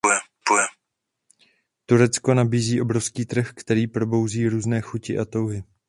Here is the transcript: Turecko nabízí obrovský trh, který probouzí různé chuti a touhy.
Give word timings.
Turecko 1.85 2.33
nabízí 2.33 2.81
obrovský 2.81 3.25
trh, 3.25 3.49
který 3.53 3.87
probouzí 3.87 4.47
různé 4.49 4.81
chuti 4.81 5.17
a 5.17 5.25
touhy. 5.25 5.63